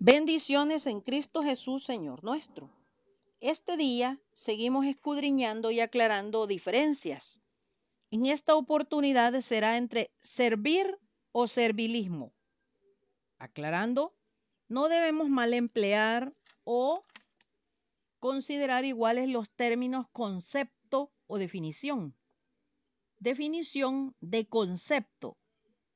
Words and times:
Bendiciones 0.00 0.86
en 0.86 1.00
Cristo 1.00 1.42
Jesús, 1.42 1.82
Señor 1.82 2.22
nuestro. 2.22 2.70
Este 3.40 3.76
día 3.76 4.20
seguimos 4.32 4.86
escudriñando 4.86 5.72
y 5.72 5.80
aclarando 5.80 6.46
diferencias. 6.46 7.40
En 8.12 8.26
esta 8.26 8.54
oportunidad 8.54 9.40
será 9.40 9.76
entre 9.76 10.12
servir 10.20 10.86
o 11.32 11.48
servilismo. 11.48 12.32
Aclarando, 13.40 14.14
no 14.68 14.88
debemos 14.88 15.30
mal 15.30 15.52
emplear 15.52 16.32
o 16.62 17.02
considerar 18.20 18.84
iguales 18.84 19.28
los 19.28 19.50
términos 19.50 20.06
concepto 20.12 21.10
o 21.26 21.38
definición. 21.38 22.16
Definición 23.18 24.14
de 24.20 24.46
concepto 24.46 25.36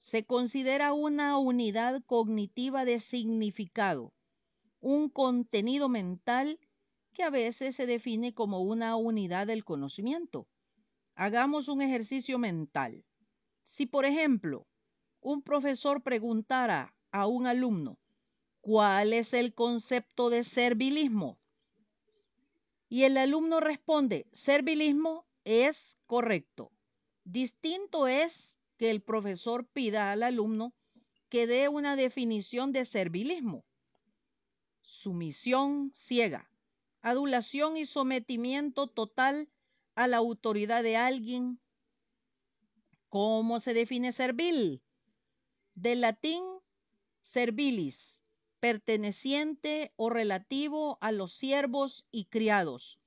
se 0.02 0.26
considera 0.26 0.92
una 0.92 1.38
unidad 1.38 2.02
cognitiva 2.04 2.84
de 2.84 2.98
significado, 2.98 4.12
un 4.80 5.08
contenido 5.08 5.88
mental 5.88 6.58
que 7.12 7.22
a 7.22 7.30
veces 7.30 7.76
se 7.76 7.86
define 7.86 8.34
como 8.34 8.62
una 8.62 8.96
unidad 8.96 9.46
del 9.46 9.64
conocimiento. 9.64 10.48
Hagamos 11.14 11.68
un 11.68 11.82
ejercicio 11.82 12.36
mental. 12.40 13.04
Si, 13.62 13.86
por 13.86 14.04
ejemplo, 14.04 14.66
un 15.20 15.40
profesor 15.40 16.02
preguntara 16.02 16.96
a 17.12 17.28
un 17.28 17.46
alumno, 17.46 17.96
¿cuál 18.60 19.12
es 19.12 19.32
el 19.32 19.54
concepto 19.54 20.30
de 20.30 20.42
servilismo? 20.42 21.38
Y 22.88 23.04
el 23.04 23.16
alumno 23.18 23.60
responde, 23.60 24.26
servilismo 24.32 25.24
es 25.44 25.96
correcto. 26.06 26.72
Distinto 27.22 28.08
es 28.08 28.58
que 28.82 28.90
el 28.90 29.00
profesor 29.00 29.64
pida 29.64 30.10
al 30.10 30.24
alumno 30.24 30.74
que 31.28 31.46
dé 31.46 31.68
una 31.68 31.94
definición 31.94 32.72
de 32.72 32.84
servilismo. 32.84 33.64
Sumisión 34.80 35.92
ciega, 35.94 36.50
adulación 37.00 37.76
y 37.76 37.86
sometimiento 37.86 38.88
total 38.88 39.48
a 39.94 40.08
la 40.08 40.16
autoridad 40.16 40.82
de 40.82 40.96
alguien. 40.96 41.60
¿Cómo 43.08 43.60
se 43.60 43.72
define 43.72 44.10
servil? 44.10 44.82
Del 45.76 46.00
latín 46.00 46.42
servilis, 47.20 48.24
perteneciente 48.58 49.92
o 49.94 50.10
relativo 50.10 50.98
a 51.00 51.12
los 51.12 51.32
siervos 51.32 52.04
y 52.10 52.24
criados, 52.24 52.98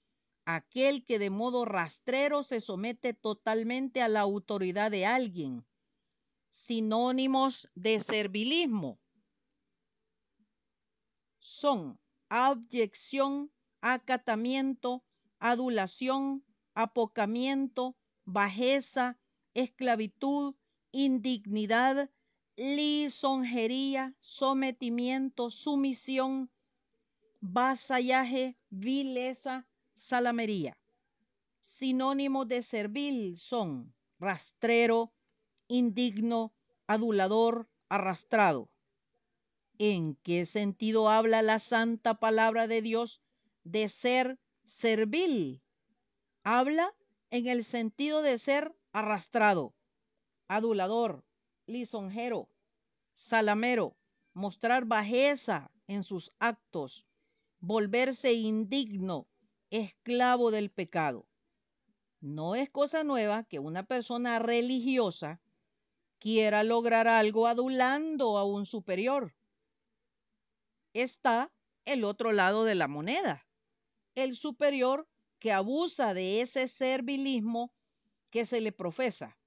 aquel 0.46 1.04
que 1.04 1.20
de 1.20 1.32
modo 1.32 1.66
rastrero 1.66 2.44
se 2.44 2.62
somete 2.62 3.14
totalmente 3.14 4.02
a 4.02 4.08
la 4.08 4.22
autoridad 4.22 4.90
de 4.90 5.06
alguien. 5.06 5.66
Sinónimos 6.58 7.70
de 7.76 8.00
servilismo 8.00 8.98
son 11.40 12.00
abyección, 12.30 13.52
acatamiento, 13.82 15.04
adulación, 15.38 16.46
apocamiento, 16.74 17.98
bajeza, 18.24 19.20
esclavitud, 19.54 20.56
indignidad, 20.94 22.10
lisonjería, 22.56 24.16
sometimiento, 24.20 25.50
sumisión, 25.50 26.50
vasallaje, 27.42 28.58
vileza, 28.70 29.68
salamería. 29.94 30.78
Sinónimos 31.60 32.48
de 32.48 32.64
servil 32.64 33.38
son 33.38 33.94
rastrero, 34.20 35.12
indigno, 35.68 36.54
adulador, 36.88 37.68
arrastrado. 37.90 38.70
¿En 39.78 40.16
qué 40.24 40.46
sentido 40.46 41.10
habla 41.10 41.42
la 41.42 41.60
santa 41.60 42.20
palabra 42.20 42.68
de 42.68 42.82
Dios 42.82 43.22
de 43.64 43.90
ser 43.90 44.40
servil? 44.64 45.62
Habla 46.44 46.94
en 47.30 47.48
el 47.48 47.64
sentido 47.64 48.22
de 48.22 48.38
ser 48.38 48.76
arrastrado, 48.94 49.74
adulador, 50.48 51.26
lisonjero, 51.66 52.50
salamero, 53.14 53.98
mostrar 54.34 54.86
bajeza 54.86 55.72
en 55.88 56.04
sus 56.04 56.32
actos, 56.40 57.06
volverse 57.60 58.34
indigno, 58.34 59.28
esclavo 59.72 60.52
del 60.52 60.70
pecado. 60.70 61.28
No 62.22 62.56
es 62.56 62.70
cosa 62.70 63.04
nueva 63.04 63.44
que 63.44 63.60
una 63.60 63.84
persona 63.84 64.40
religiosa 64.40 65.42
quiera 66.20 66.64
lograr 66.64 67.08
algo 67.08 67.48
adulando 67.48 68.38
a 68.38 68.44
un 68.44 68.66
superior. 68.66 69.36
Está 70.94 71.52
el 71.86 72.04
otro 72.04 72.32
lado 72.32 72.64
de 72.64 72.76
la 72.76 72.88
moneda, 72.88 73.48
el 74.16 74.36
superior 74.36 75.08
que 75.40 75.52
abusa 75.52 76.14
de 76.14 76.42
ese 76.42 76.68
servilismo 76.68 77.72
que 78.30 78.46
se 78.46 78.62
le 78.62 78.72
profesa. 78.72 79.38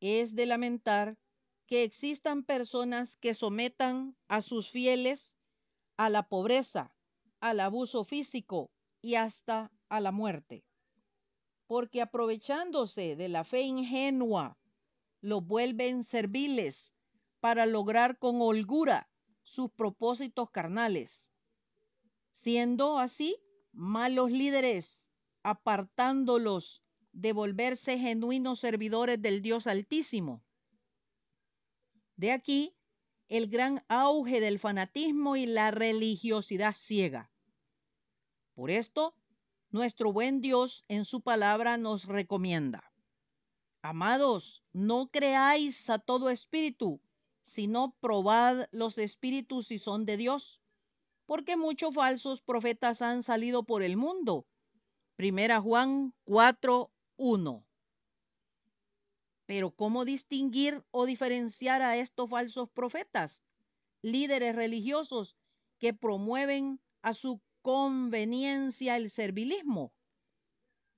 Es 0.00 0.34
de 0.34 0.46
lamentar 0.46 1.18
que 1.66 1.84
existan 1.84 2.44
personas 2.44 3.16
que 3.16 3.34
sometan 3.34 4.16
a 4.28 4.40
sus 4.40 4.70
fieles 4.70 5.36
a 5.96 6.08
la 6.08 6.28
pobreza, 6.28 6.92
al 7.40 7.60
abuso 7.60 8.04
físico 8.04 8.70
y 9.02 9.16
hasta 9.16 9.70
a 9.88 10.00
la 10.00 10.12
muerte. 10.12 10.64
Porque 11.66 12.00
aprovechándose 12.00 13.16
de 13.16 13.28
la 13.28 13.44
fe 13.44 13.62
ingenua, 13.62 14.57
los 15.20 15.44
vuelven 15.46 16.04
serviles 16.04 16.94
para 17.40 17.66
lograr 17.66 18.18
con 18.18 18.40
holgura 18.40 19.08
sus 19.42 19.70
propósitos 19.70 20.50
carnales, 20.50 21.30
siendo 22.32 22.98
así 22.98 23.36
malos 23.72 24.30
líderes, 24.30 25.10
apartándolos 25.42 26.82
de 27.12 27.32
volverse 27.32 27.98
genuinos 27.98 28.60
servidores 28.60 29.20
del 29.20 29.40
Dios 29.40 29.66
Altísimo. 29.66 30.44
De 32.16 32.32
aquí 32.32 32.74
el 33.28 33.48
gran 33.48 33.84
auge 33.88 34.40
del 34.40 34.58
fanatismo 34.58 35.36
y 35.36 35.46
la 35.46 35.70
religiosidad 35.70 36.74
ciega. 36.74 37.30
Por 38.54 38.70
esto, 38.70 39.14
nuestro 39.70 40.12
buen 40.12 40.40
Dios 40.40 40.84
en 40.88 41.04
su 41.04 41.20
palabra 41.20 41.76
nos 41.76 42.06
recomienda. 42.06 42.87
Amados, 43.82 44.64
no 44.72 45.08
creáis 45.10 45.88
a 45.88 45.98
todo 45.98 46.30
espíritu, 46.30 47.00
sino 47.42 47.94
probad 48.00 48.66
los 48.72 48.98
espíritus 48.98 49.68
si 49.68 49.78
son 49.78 50.04
de 50.04 50.16
Dios, 50.16 50.60
porque 51.26 51.56
muchos 51.56 51.94
falsos 51.94 52.42
profetas 52.42 53.02
han 53.02 53.22
salido 53.22 53.62
por 53.62 53.82
el 53.82 53.96
mundo. 53.96 54.46
Primera 55.16 55.60
Juan 55.60 56.12
4:1. 56.24 57.64
Pero 59.46 59.70
¿cómo 59.70 60.04
distinguir 60.04 60.84
o 60.90 61.06
diferenciar 61.06 61.80
a 61.80 61.96
estos 61.96 62.28
falsos 62.28 62.68
profetas? 62.70 63.42
Líderes 64.02 64.54
religiosos 64.54 65.36
que 65.78 65.94
promueven 65.94 66.80
a 67.02 67.14
su 67.14 67.40
conveniencia 67.62 68.96
el 68.96 69.08
servilismo. 69.08 69.92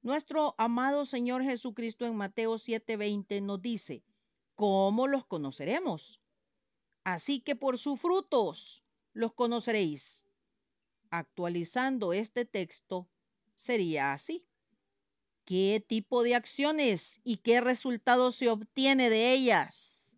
Nuestro 0.03 0.55
amado 0.57 1.05
Señor 1.05 1.43
Jesucristo 1.43 2.07
en 2.07 2.17
Mateo 2.17 2.57
7:20 2.57 3.43
nos 3.43 3.61
dice, 3.61 4.03
¿cómo 4.55 5.07
los 5.07 5.27
conoceremos? 5.27 6.23
Así 7.05 7.41
que 7.41 7.55
por 7.55 7.77
sus 7.77 8.01
frutos 8.01 8.83
los 9.13 9.35
conoceréis. 9.35 10.27
Actualizando 11.11 12.15
este 12.15 12.47
texto, 12.47 13.11
sería 13.55 14.15
así 14.15 14.47
qué 15.45 15.85
tipo 15.87 16.23
de 16.23 16.35
acciones 16.35 17.21
y 17.23 17.39
qué 17.39 17.61
resultados 17.61 18.37
se 18.37 18.49
obtiene 18.49 19.11
de 19.11 19.35
ellas. 19.35 20.17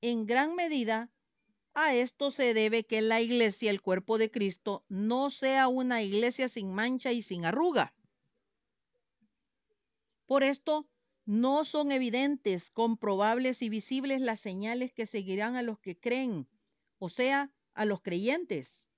En 0.00 0.26
gran 0.26 0.54
medida, 0.54 1.10
a 1.74 1.94
esto 1.96 2.30
se 2.30 2.54
debe 2.54 2.84
que 2.84 3.02
la 3.02 3.20
iglesia, 3.20 3.72
el 3.72 3.82
cuerpo 3.82 4.16
de 4.16 4.30
Cristo, 4.30 4.84
no 4.88 5.28
sea 5.28 5.66
una 5.66 6.02
iglesia 6.04 6.48
sin 6.48 6.72
mancha 6.72 7.10
y 7.10 7.22
sin 7.22 7.44
arruga. 7.44 7.92
Por 10.30 10.44
esto, 10.44 10.88
no 11.24 11.64
son 11.64 11.90
evidentes, 11.90 12.70
comprobables 12.70 13.62
y 13.62 13.68
visibles 13.68 14.20
las 14.20 14.38
señales 14.38 14.92
que 14.92 15.04
seguirán 15.04 15.56
a 15.56 15.62
los 15.62 15.80
que 15.80 15.98
creen, 15.98 16.46
o 17.00 17.08
sea, 17.08 17.50
a 17.74 17.84
los 17.84 18.00
creyentes. 18.00 18.90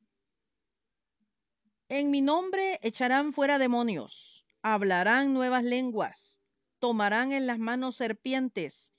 En 1.89 2.11
mi 2.11 2.21
nombre 2.21 2.79
echarán 2.83 3.33
fuera 3.33 3.57
demonios 3.57 4.45
hablarán 4.61 5.33
nuevas 5.33 5.65
lenguas, 5.65 6.43
tomarán 6.79 7.33
en 7.33 7.47
las 7.47 7.59
manos 7.59 7.97
serpientes, 7.97 8.93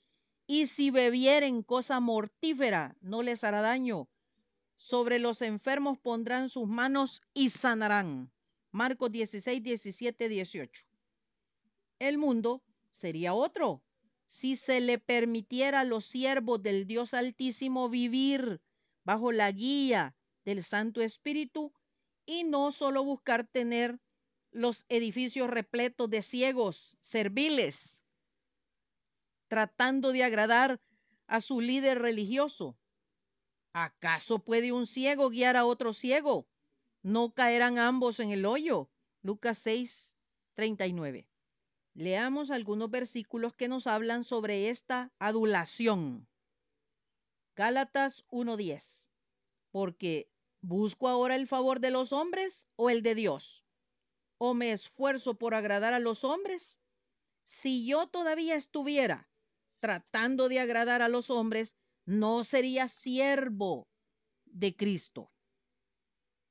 y 0.48 0.66
si 0.66 0.90
bebieren 0.90 1.62
cosa 1.62 2.00
mortífera, 2.00 2.96
no 3.00 3.22
les 3.22 3.44
hará 3.44 3.62
daño. 3.62 4.08
Sobre 4.74 5.20
los 5.20 5.40
enfermos 5.40 6.00
pondrán 6.00 6.48
sus 6.48 6.66
manos 6.66 7.22
y 7.32 7.50
sanarán. 7.50 8.32
Marcos 8.72 9.12
16, 9.12 9.62
17, 9.62 10.28
18. 10.28 10.93
El 11.98 12.18
mundo 12.18 12.62
sería 12.90 13.34
otro 13.34 13.82
si 14.26 14.56
se 14.56 14.80
le 14.80 14.98
permitiera 14.98 15.80
a 15.80 15.84
los 15.84 16.04
siervos 16.04 16.62
del 16.62 16.86
Dios 16.86 17.14
Altísimo 17.14 17.88
vivir 17.88 18.60
bajo 19.04 19.32
la 19.32 19.50
guía 19.52 20.16
del 20.44 20.62
Santo 20.62 21.02
Espíritu 21.02 21.72
y 22.26 22.44
no 22.44 22.72
solo 22.72 23.04
buscar 23.04 23.46
tener 23.46 24.00
los 24.50 24.86
edificios 24.88 25.48
repletos 25.50 26.08
de 26.10 26.22
ciegos, 26.22 26.96
serviles, 27.00 28.02
tratando 29.48 30.12
de 30.12 30.24
agradar 30.24 30.80
a 31.26 31.40
su 31.40 31.60
líder 31.60 32.00
religioso. 32.00 32.76
¿Acaso 33.72 34.38
puede 34.38 34.72
un 34.72 34.86
ciego 34.86 35.30
guiar 35.30 35.56
a 35.56 35.66
otro 35.66 35.92
ciego? 35.92 36.46
¿No 37.02 37.32
caerán 37.34 37.78
ambos 37.78 38.20
en 38.20 38.30
el 38.30 38.46
hoyo? 38.46 38.88
Lucas 39.22 39.58
6, 39.58 40.16
39. 40.54 41.28
Leamos 41.94 42.50
algunos 42.50 42.90
versículos 42.90 43.54
que 43.54 43.68
nos 43.68 43.86
hablan 43.86 44.24
sobre 44.24 44.68
esta 44.68 45.12
adulación. 45.18 46.28
Gálatas 47.56 48.26
1.10. 48.30 49.10
Porque 49.70 50.28
busco 50.60 51.08
ahora 51.08 51.36
el 51.36 51.46
favor 51.46 51.80
de 51.80 51.90
los 51.90 52.12
hombres 52.12 52.66
o 52.76 52.90
el 52.90 53.02
de 53.02 53.14
Dios. 53.14 53.64
¿O 54.38 54.54
me 54.54 54.72
esfuerzo 54.72 55.34
por 55.34 55.54
agradar 55.54 55.94
a 55.94 56.00
los 56.00 56.24
hombres? 56.24 56.80
Si 57.44 57.86
yo 57.86 58.08
todavía 58.08 58.56
estuviera 58.56 59.30
tratando 59.78 60.48
de 60.48 60.60
agradar 60.60 61.00
a 61.00 61.08
los 61.08 61.30
hombres, 61.30 61.76
no 62.04 62.42
sería 62.42 62.88
siervo 62.88 63.86
de 64.46 64.74
Cristo 64.74 65.30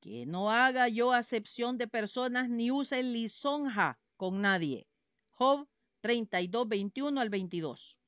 que 0.04 0.26
no 0.26 0.50
haga 0.50 0.86
yo 0.90 1.14
acepción 1.14 1.78
de 1.78 1.88
personas 1.88 2.50
ni 2.50 2.70
use 2.70 3.02
lisonja 3.02 3.98
con 4.18 4.42
nadie. 4.42 4.86
Job 5.36 5.66
32, 6.00 6.68
21 6.68 7.20
al 7.20 7.28
22. 7.28 7.98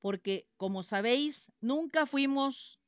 Porque, 0.00 0.46
como 0.56 0.82
sabéis, 0.82 1.50
nunca 1.60 2.04
fuimos 2.04 2.78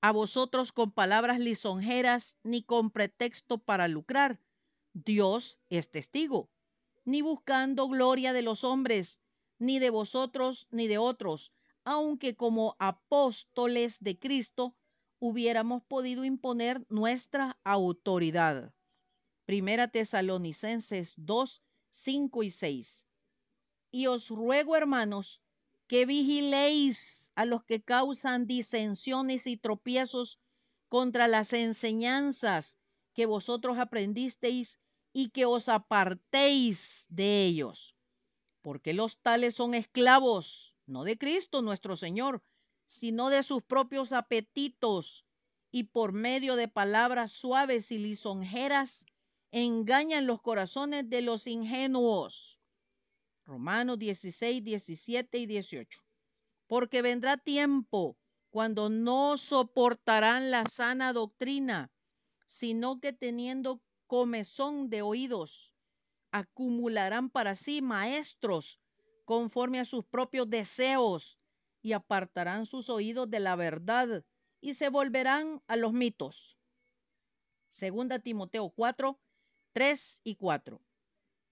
a 0.00 0.10
vosotros 0.10 0.72
con 0.72 0.90
palabras 0.90 1.38
lisonjeras 1.38 2.36
ni 2.42 2.62
con 2.62 2.90
pretexto 2.90 3.58
para 3.58 3.86
lucrar. 3.86 4.40
Dios 4.94 5.60
es 5.70 5.90
testigo, 5.90 6.50
ni 7.04 7.22
buscando 7.22 7.88
gloria 7.88 8.32
de 8.32 8.42
los 8.42 8.64
hombres, 8.64 9.20
ni 9.58 9.78
de 9.78 9.90
vosotros, 9.90 10.66
ni 10.72 10.88
de 10.88 10.98
otros, 10.98 11.52
aunque 11.84 12.34
como 12.34 12.74
apóstoles 12.80 13.98
de 14.00 14.18
Cristo 14.18 14.74
hubiéramos 15.20 15.84
podido 15.84 16.24
imponer 16.24 16.84
nuestra 16.88 17.56
autoridad. 17.62 18.74
Primera 19.46 19.86
Tesalonicenses 19.86 21.14
2, 21.16 21.62
5 21.92 22.42
y 22.42 22.50
6. 22.50 23.06
Y 23.90 24.06
os 24.06 24.28
ruego, 24.28 24.76
hermanos, 24.76 25.42
que 25.86 26.06
vigiléis 26.06 27.30
a 27.34 27.44
los 27.44 27.64
que 27.64 27.82
causan 27.82 28.46
disensiones 28.46 29.46
y 29.46 29.58
tropiezos 29.58 30.40
contra 30.88 31.28
las 31.28 31.52
enseñanzas 31.52 32.78
que 33.14 33.26
vosotros 33.26 33.78
aprendisteis 33.78 34.80
y 35.12 35.28
que 35.28 35.44
os 35.44 35.68
apartéis 35.68 37.06
de 37.10 37.44
ellos. 37.44 37.94
Porque 38.62 38.94
los 38.94 39.18
tales 39.18 39.54
son 39.54 39.74
esclavos, 39.74 40.76
no 40.86 41.04
de 41.04 41.18
Cristo 41.18 41.60
nuestro 41.60 41.96
Señor, 41.96 42.42
sino 42.86 43.28
de 43.28 43.42
sus 43.42 43.62
propios 43.62 44.12
apetitos, 44.12 45.26
y 45.70 45.84
por 45.84 46.12
medio 46.12 46.56
de 46.56 46.68
palabras 46.68 47.32
suaves 47.32 47.92
y 47.92 47.98
lisonjeras 47.98 49.06
engañan 49.52 50.26
los 50.26 50.40
corazones 50.40 51.08
de 51.08 51.22
los 51.22 51.46
ingenuos. 51.46 52.60
Romanos 53.44 53.98
16, 53.98 54.64
17 54.64 55.38
y 55.38 55.46
18. 55.46 56.00
Porque 56.66 57.02
vendrá 57.02 57.36
tiempo 57.36 58.16
cuando 58.50 58.88
no 58.88 59.36
soportarán 59.36 60.50
la 60.50 60.66
sana 60.66 61.12
doctrina, 61.12 61.92
sino 62.46 62.98
que 62.98 63.12
teniendo 63.12 63.82
comezón 64.06 64.88
de 64.90 65.02
oídos, 65.02 65.74
acumularán 66.30 67.30
para 67.30 67.54
sí 67.54 67.82
maestros 67.82 68.80
conforme 69.24 69.80
a 69.80 69.84
sus 69.84 70.04
propios 70.04 70.48
deseos 70.48 71.38
y 71.82 71.92
apartarán 71.92 72.64
sus 72.64 72.88
oídos 72.88 73.30
de 73.30 73.40
la 73.40 73.56
verdad 73.56 74.24
y 74.60 74.74
se 74.74 74.88
volverán 74.88 75.62
a 75.66 75.76
los 75.76 75.92
mitos. 75.92 76.56
Segunda 77.68 78.18
Timoteo 78.18 78.70
4, 78.70 79.18
3 79.72 80.20
y 80.24 80.36
4. 80.36 80.80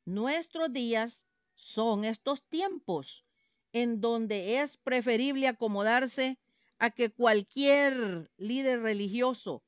Nuestros 0.05 0.72
días 0.72 1.26
son 1.55 2.05
estos 2.05 2.43
tiempos 2.43 3.25
en 3.72 4.00
donde 4.00 4.61
es 4.61 4.76
preferible 4.76 5.49
acomodarse 5.49 6.38
a 6.78 6.90
que 6.90 7.11
cualquier 7.11 8.31
líder 8.37 8.81
religioso 8.81 9.62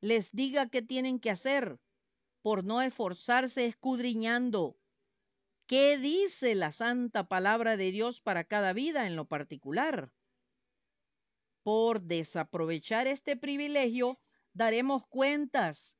les 0.00 0.32
diga 0.32 0.68
qué 0.68 0.82
tienen 0.82 1.18
que 1.18 1.30
hacer 1.30 1.80
por 2.42 2.64
no 2.64 2.82
esforzarse 2.82 3.66
escudriñando 3.66 4.78
¿Qué 5.68 5.98
dice 5.98 6.54
la 6.54 6.72
santa 6.72 7.28
palabra 7.28 7.76
de 7.76 7.92
Dios 7.92 8.22
para 8.22 8.44
cada 8.44 8.72
vida 8.72 9.06
en 9.06 9.16
lo 9.16 9.26
particular? 9.26 10.10
Por 11.62 12.00
desaprovechar 12.00 13.06
este 13.06 13.36
privilegio, 13.36 14.18
daremos 14.54 15.06
cuentas. 15.06 15.97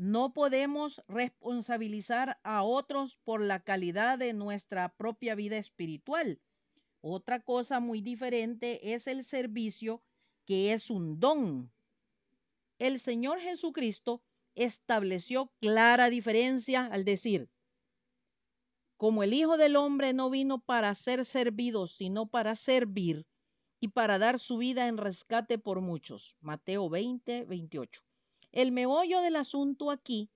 No 0.00 0.32
podemos 0.32 1.02
responsabilizar 1.08 2.38
a 2.44 2.62
otros 2.62 3.18
por 3.24 3.40
la 3.40 3.58
calidad 3.58 4.16
de 4.16 4.32
nuestra 4.32 4.94
propia 4.94 5.34
vida 5.34 5.58
espiritual. 5.58 6.40
Otra 7.00 7.40
cosa 7.40 7.80
muy 7.80 8.00
diferente 8.00 8.94
es 8.94 9.08
el 9.08 9.24
servicio, 9.24 10.00
que 10.46 10.72
es 10.72 10.90
un 10.90 11.18
don. 11.18 11.72
El 12.78 13.00
Señor 13.00 13.40
Jesucristo 13.40 14.22
estableció 14.54 15.50
clara 15.60 16.10
diferencia 16.10 16.86
al 16.86 17.04
decir, 17.04 17.50
como 18.98 19.24
el 19.24 19.34
Hijo 19.34 19.56
del 19.56 19.74
Hombre 19.74 20.12
no 20.12 20.30
vino 20.30 20.60
para 20.60 20.94
ser 20.94 21.24
servido, 21.24 21.88
sino 21.88 22.26
para 22.26 22.54
servir 22.54 23.26
y 23.80 23.88
para 23.88 24.20
dar 24.20 24.38
su 24.38 24.58
vida 24.58 24.86
en 24.86 24.96
rescate 24.96 25.58
por 25.58 25.80
muchos. 25.80 26.36
Mateo 26.40 26.88
20, 26.88 27.46
28. 27.46 28.04
El 28.58 28.72
meollo 28.72 29.20
del 29.20 29.36
asunto 29.36 29.92
aquí, 29.92 30.32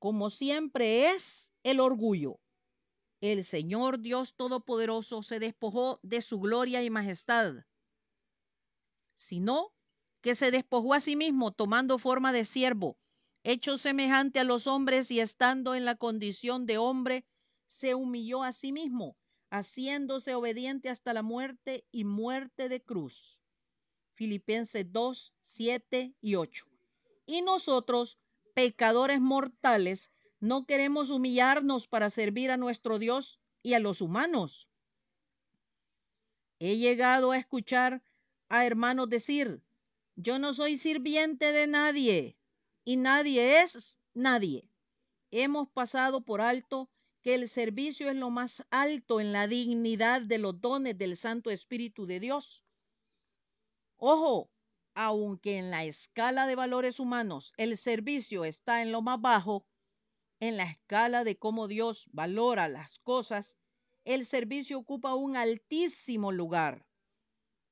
como 0.00 0.30
siempre, 0.30 1.10
es 1.10 1.48
el 1.62 1.78
orgullo. 1.78 2.40
El 3.20 3.44
Señor 3.44 4.00
Dios 4.00 4.34
Todopoderoso 4.34 5.22
se 5.22 5.38
despojó 5.38 6.00
de 6.02 6.22
su 6.22 6.40
gloria 6.40 6.82
y 6.82 6.90
majestad, 6.90 7.54
sino 9.14 9.72
que 10.22 10.34
se 10.34 10.50
despojó 10.50 10.92
a 10.92 10.98
sí 10.98 11.14
mismo 11.14 11.52
tomando 11.52 11.98
forma 11.98 12.32
de 12.32 12.44
siervo, 12.44 12.98
hecho 13.44 13.78
semejante 13.78 14.40
a 14.40 14.44
los 14.44 14.66
hombres 14.66 15.12
y 15.12 15.20
estando 15.20 15.76
en 15.76 15.84
la 15.84 15.94
condición 15.94 16.66
de 16.66 16.78
hombre, 16.78 17.24
se 17.68 17.94
humilló 17.94 18.42
a 18.42 18.50
sí 18.50 18.72
mismo, 18.72 19.16
haciéndose 19.50 20.34
obediente 20.34 20.88
hasta 20.88 21.14
la 21.14 21.22
muerte 21.22 21.86
y 21.92 22.02
muerte 22.02 22.68
de 22.68 22.82
cruz. 22.82 23.40
Filipenses 24.10 24.90
2, 24.90 25.32
7 25.42 26.12
y 26.20 26.34
8. 26.34 26.66
Y 27.26 27.42
nosotros, 27.42 28.18
pecadores 28.54 29.20
mortales, 29.20 30.10
no 30.40 30.64
queremos 30.64 31.10
humillarnos 31.10 31.88
para 31.88 32.08
servir 32.08 32.50
a 32.50 32.56
nuestro 32.56 32.98
Dios 32.98 33.40
y 33.62 33.74
a 33.74 33.80
los 33.80 34.00
humanos. 34.00 34.68
He 36.58 36.76
llegado 36.76 37.32
a 37.32 37.38
escuchar 37.38 38.02
a 38.48 38.64
hermanos 38.64 39.10
decir, 39.10 39.62
yo 40.14 40.38
no 40.38 40.54
soy 40.54 40.78
sirviente 40.78 41.52
de 41.52 41.66
nadie 41.66 42.38
y 42.84 42.96
nadie 42.96 43.60
es 43.60 43.98
nadie. 44.14 44.70
Hemos 45.30 45.68
pasado 45.68 46.22
por 46.22 46.40
alto 46.40 46.88
que 47.22 47.34
el 47.34 47.48
servicio 47.48 48.08
es 48.08 48.16
lo 48.16 48.30
más 48.30 48.64
alto 48.70 49.20
en 49.20 49.32
la 49.32 49.48
dignidad 49.48 50.22
de 50.22 50.38
los 50.38 50.60
dones 50.60 50.96
del 50.96 51.16
Santo 51.16 51.50
Espíritu 51.50 52.06
de 52.06 52.20
Dios. 52.20 52.64
Ojo, 53.96 54.50
aunque 54.96 55.58
en 55.58 55.70
la 55.70 55.84
escala 55.84 56.46
de 56.46 56.56
valores 56.56 56.98
humanos 57.00 57.52
el 57.58 57.76
servicio 57.76 58.46
está 58.46 58.80
en 58.80 58.92
lo 58.92 59.02
más 59.02 59.20
bajo, 59.20 59.66
en 60.40 60.56
la 60.56 60.64
escala 60.64 61.22
de 61.22 61.36
cómo 61.36 61.68
Dios 61.68 62.08
valora 62.12 62.66
las 62.66 62.98
cosas, 63.00 63.58
el 64.06 64.24
servicio 64.24 64.78
ocupa 64.78 65.14
un 65.14 65.36
altísimo 65.36 66.32
lugar. 66.32 66.86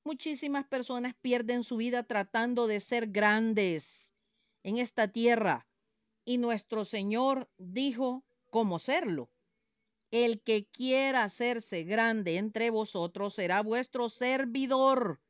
Muchísimas 0.05 0.67
personas 0.67 1.15
pierden 1.23 1.65
su 1.65 1.79
vida 1.79 2.03
tratando 2.03 2.67
de 2.67 2.79
ser 2.81 3.07
grandes 3.07 4.13
en 4.63 4.77
esta 4.77 5.09
tierra 5.09 5.67
y 6.27 6.37
nuestro 6.37 6.85
Señor 6.85 7.49
dijo 7.57 8.23
cómo 8.51 8.79
serlo. 8.79 9.31
El 10.11 10.43
que 10.43 10.67
quiera 10.67 11.25
hacerse 11.25 11.85
grande 11.85 12.37
entre 12.37 12.69
vosotros 12.69 13.35
será 13.35 13.63
vuestro 13.63 14.11
servidor, 14.11 15.23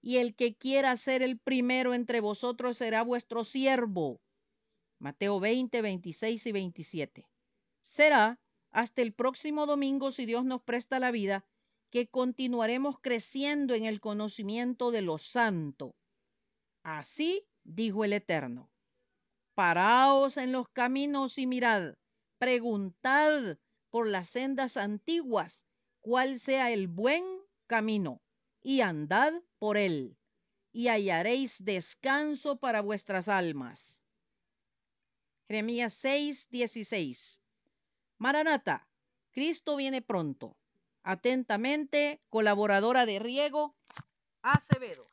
y 0.00 0.18
el 0.18 0.34
que 0.34 0.54
quiera 0.54 0.96
ser 0.96 1.22
el 1.22 1.38
primero 1.38 1.94
entre 1.94 2.20
vosotros 2.20 2.76
será 2.76 3.02
vuestro 3.02 3.44
siervo. 3.44 4.20
Mateo 4.98 5.40
20, 5.40 5.80
26 5.82 6.46
y 6.46 6.52
27. 6.52 7.26
Será 7.80 8.40
hasta 8.70 9.02
el 9.02 9.12
próximo 9.12 9.66
domingo, 9.66 10.10
si 10.10 10.26
Dios 10.26 10.44
nos 10.44 10.62
presta 10.62 10.98
la 10.98 11.10
vida, 11.10 11.44
que 11.90 12.06
continuaremos 12.06 12.98
creciendo 13.00 13.74
en 13.74 13.84
el 13.84 14.00
conocimiento 14.00 14.90
de 14.90 15.02
lo 15.02 15.18
santo. 15.18 15.94
Así 16.82 17.46
dijo 17.64 18.04
el 18.04 18.12
Eterno. 18.12 18.70
Paraos 19.54 20.36
en 20.36 20.52
los 20.52 20.68
caminos 20.68 21.38
y 21.38 21.46
mirad, 21.46 21.94
preguntad 22.38 23.58
por 23.90 24.06
las 24.06 24.28
sendas 24.28 24.76
antiguas 24.76 25.66
cuál 26.00 26.38
sea 26.38 26.70
el 26.70 26.88
buen 26.88 27.24
camino, 27.66 28.20
y 28.62 28.82
andad 28.82 29.32
por 29.58 29.76
él, 29.76 30.16
y 30.72 30.88
hallaréis 30.88 31.64
descanso 31.64 32.58
para 32.58 32.80
vuestras 32.80 33.28
almas. 33.28 34.02
Jeremías 35.48 35.94
6, 35.94 36.48
16. 36.50 37.40
Maranata, 38.18 38.86
Cristo 39.30 39.76
viene 39.76 40.02
pronto. 40.02 40.56
Atentamente, 41.02 42.20
colaboradora 42.28 43.06
de 43.06 43.18
Riego, 43.18 43.74
Acevedo. 44.42 45.07